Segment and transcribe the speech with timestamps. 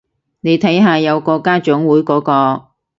[0.39, 2.69] 你睇下有個家長會嗰個